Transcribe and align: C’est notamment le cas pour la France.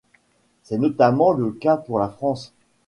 C’est 0.63 0.79
notamment 0.79 1.31
le 1.31 1.51
cas 1.51 1.77
pour 1.77 1.99
la 1.99 2.09
France. 2.09 2.55